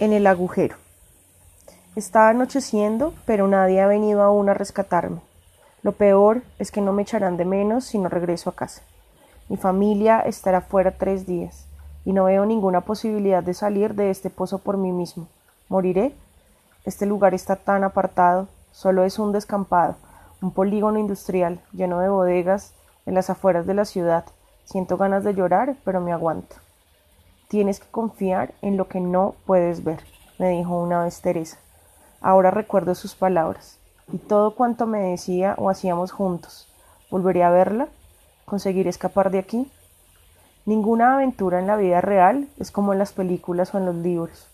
En 0.00 0.12
el 0.12 0.28
agujero. 0.28 0.76
Está 1.96 2.28
anocheciendo, 2.28 3.14
pero 3.26 3.48
nadie 3.48 3.80
ha 3.80 3.88
venido 3.88 4.22
aún 4.22 4.48
a 4.48 4.54
rescatarme. 4.54 5.20
Lo 5.82 5.90
peor 5.90 6.42
es 6.60 6.70
que 6.70 6.80
no 6.80 6.92
me 6.92 7.02
echarán 7.02 7.36
de 7.36 7.44
menos 7.44 7.86
si 7.86 7.98
no 7.98 8.08
regreso 8.08 8.48
a 8.48 8.54
casa. 8.54 8.82
Mi 9.48 9.56
familia 9.56 10.20
estará 10.20 10.60
fuera 10.60 10.92
tres 10.92 11.26
días, 11.26 11.66
y 12.04 12.12
no 12.12 12.26
veo 12.26 12.46
ninguna 12.46 12.82
posibilidad 12.82 13.42
de 13.42 13.54
salir 13.54 13.94
de 13.94 14.10
este 14.10 14.30
pozo 14.30 14.58
por 14.58 14.76
mí 14.76 14.92
mismo. 14.92 15.26
¿Moriré? 15.68 16.14
Este 16.84 17.04
lugar 17.04 17.34
está 17.34 17.56
tan 17.56 17.82
apartado, 17.82 18.46
solo 18.70 19.02
es 19.02 19.18
un 19.18 19.32
descampado, 19.32 19.96
un 20.40 20.52
polígono 20.52 21.00
industrial 21.00 21.60
lleno 21.72 21.98
de 21.98 22.08
bodegas 22.08 22.72
en 23.04 23.14
las 23.14 23.30
afueras 23.30 23.66
de 23.66 23.74
la 23.74 23.84
ciudad. 23.84 24.24
Siento 24.64 24.96
ganas 24.96 25.24
de 25.24 25.34
llorar, 25.34 25.74
pero 25.84 26.00
me 26.00 26.12
aguanto. 26.12 26.54
Tienes 27.48 27.80
que 27.80 27.90
confiar 27.90 28.52
en 28.60 28.76
lo 28.76 28.88
que 28.88 29.00
no 29.00 29.34
puedes 29.46 29.82
ver, 29.82 30.00
me 30.38 30.50
dijo 30.50 30.78
una 30.82 31.04
vez 31.04 31.22
Teresa. 31.22 31.56
Ahora 32.20 32.50
recuerdo 32.50 32.94
sus 32.94 33.14
palabras 33.14 33.78
y 34.12 34.18
todo 34.18 34.54
cuanto 34.54 34.86
me 34.86 34.98
decía 34.98 35.54
o 35.56 35.70
hacíamos 35.70 36.12
juntos. 36.12 36.70
¿Volveré 37.10 37.44
a 37.44 37.50
verla? 37.50 37.88
¿Conseguiré 38.44 38.90
escapar 38.90 39.30
de 39.30 39.38
aquí? 39.38 39.72
Ninguna 40.66 41.14
aventura 41.14 41.58
en 41.58 41.66
la 41.66 41.76
vida 41.76 42.02
real 42.02 42.48
es 42.58 42.70
como 42.70 42.92
en 42.92 42.98
las 42.98 43.12
películas 43.12 43.74
o 43.74 43.78
en 43.78 43.86
los 43.86 43.94
libros. 43.94 44.46